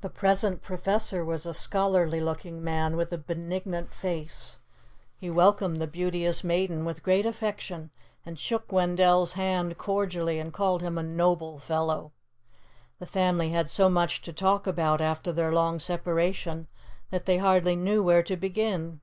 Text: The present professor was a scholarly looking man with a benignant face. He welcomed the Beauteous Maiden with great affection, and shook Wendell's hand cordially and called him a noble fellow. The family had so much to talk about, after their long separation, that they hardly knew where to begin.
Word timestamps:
The 0.00 0.08
present 0.08 0.62
professor 0.62 1.22
was 1.22 1.44
a 1.44 1.52
scholarly 1.52 2.22
looking 2.22 2.64
man 2.64 2.96
with 2.96 3.12
a 3.12 3.18
benignant 3.18 3.92
face. 3.92 4.60
He 5.18 5.28
welcomed 5.28 5.76
the 5.76 5.86
Beauteous 5.86 6.42
Maiden 6.42 6.86
with 6.86 7.02
great 7.02 7.26
affection, 7.26 7.90
and 8.24 8.38
shook 8.38 8.72
Wendell's 8.72 9.34
hand 9.34 9.76
cordially 9.76 10.38
and 10.38 10.54
called 10.54 10.80
him 10.80 10.96
a 10.96 11.02
noble 11.02 11.58
fellow. 11.58 12.12
The 12.98 13.04
family 13.04 13.50
had 13.50 13.68
so 13.68 13.90
much 13.90 14.22
to 14.22 14.32
talk 14.32 14.66
about, 14.66 15.02
after 15.02 15.32
their 15.32 15.52
long 15.52 15.80
separation, 15.80 16.66
that 17.10 17.26
they 17.26 17.36
hardly 17.36 17.76
knew 17.76 18.02
where 18.02 18.22
to 18.22 18.38
begin. 18.38 19.02